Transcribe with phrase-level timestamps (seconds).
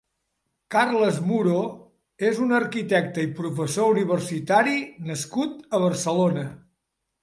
[0.75, 1.59] Carles Muro
[2.31, 4.77] és un arquitecte i professor universitari
[5.13, 6.53] nascut a Barcelona.